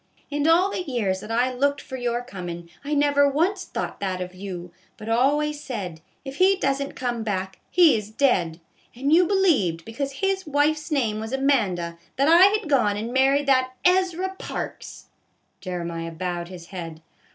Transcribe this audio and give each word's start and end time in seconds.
In 0.31 0.47
all 0.47 0.71
the 0.71 0.81
years 0.81 1.19
that 1.19 1.29
I 1.29 1.53
looked 1.53 1.79
for 1.79 1.95
your 1.95 2.23
comin', 2.23 2.71
I 2.83 2.95
never 2.95 3.29
once 3.29 3.65
thought 3.65 3.99
that 3.99 4.19
of 4.19 4.33
you, 4.33 4.71
but 4.97 5.07
always 5.07 5.61
said, 5.63 6.01
if 6.25 6.37
he 6.37 6.55
does 6.55 6.81
n't 6.81 6.95
come 6.95 7.21
back, 7.21 7.59
he 7.69 7.95
is 7.95 8.09
dead; 8.09 8.59
and 8.95 9.13
you 9.13 9.27
believed, 9.27 9.85
because 9.85 10.13
his 10.13 10.47
wife's 10.47 10.89
name 10.89 11.19
was 11.19 11.33
Amanda, 11.33 11.99
that 12.15 12.27
I 12.27 12.45
had 12.45 12.67
gone 12.67 12.97
and 12.97 13.13
married 13.13 13.45
that 13.45 13.73
Ezra 13.85 14.33
Parks!" 14.39 15.09
Jeremiah 15.61 16.09
bowed 16.11 16.47
his 16.47 16.69
head. 16.69 17.03